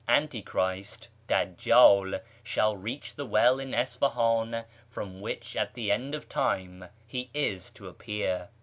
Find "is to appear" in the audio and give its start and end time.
7.35-8.49